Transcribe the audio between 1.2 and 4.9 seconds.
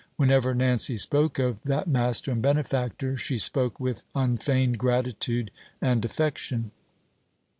of that master and benefactor, she spoke with unfeigned